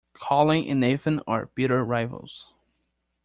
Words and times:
Colin 0.13 0.63
and 0.67 0.79
Nathan 0.79 1.21
are 1.27 1.45
bitter 1.53 1.83
rivals. 1.85 2.55